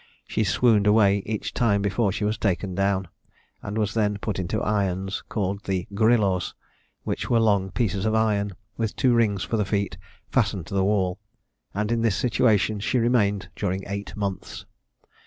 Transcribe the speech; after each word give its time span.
She 0.27 0.43
swooned 0.43 0.87
away 0.87 1.21
each 1.27 1.53
time 1.53 1.83
before 1.83 2.11
she 2.11 2.23
was 2.25 2.39
taken 2.39 2.73
down, 2.73 3.07
and 3.61 3.77
was 3.77 3.93
then 3.93 4.17
put 4.17 4.39
into 4.39 4.59
irons, 4.59 5.21
called 5.29 5.63
the 5.65 5.85
"grillos," 5.93 6.55
which 7.03 7.29
were 7.29 7.39
long 7.39 7.69
pieces 7.69 8.03
of 8.03 8.15
iron, 8.15 8.53
with 8.77 8.95
two 8.95 9.13
rings 9.13 9.43
for 9.43 9.57
the 9.57 9.63
feet, 9.63 9.99
fastened 10.27 10.65
to 10.65 10.73
the 10.73 10.83
wall, 10.83 11.19
and 11.75 11.91
in 11.91 12.01
this 12.01 12.15
situation 12.15 12.79
she 12.79 12.97
remained 12.97 13.49
during 13.55 13.83
eight 13.85 14.15
months. 14.15 14.65